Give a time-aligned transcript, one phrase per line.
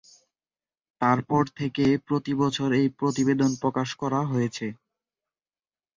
[1.01, 4.67] তারপর থেকে প্রতিবছর এই প্রতিবেদন প্রকাশ করা হচ্ছে।